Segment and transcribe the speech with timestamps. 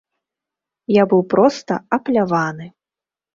[0.91, 2.67] Я быў проста апляваны.